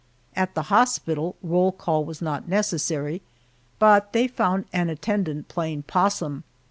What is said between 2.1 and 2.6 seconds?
not